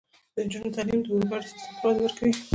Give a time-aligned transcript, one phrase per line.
[0.33, 2.33] د نجونو تعلیم د اورګاډي سیستم ته وده ورکوي.